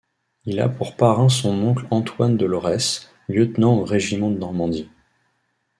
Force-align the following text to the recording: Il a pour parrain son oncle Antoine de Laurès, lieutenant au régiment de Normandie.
Il 0.45 0.59
a 0.59 0.67
pour 0.67 0.95
parrain 0.95 1.29
son 1.29 1.61
oncle 1.61 1.85
Antoine 1.91 2.35
de 2.35 2.47
Laurès, 2.47 3.11
lieutenant 3.29 3.75
au 3.75 3.85
régiment 3.85 4.31
de 4.31 4.37
Normandie. 4.39 4.89